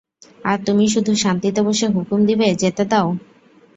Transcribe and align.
আর 0.45 0.57
তুমি 0.65 0.85
শুধু 0.87 1.11
শান্তিতে 1.15 1.61
বসে 1.67 1.87
হুকুম 1.95 2.19
দিবে 2.29 2.47
যেতে 2.61 2.83
দাও। 2.91 3.07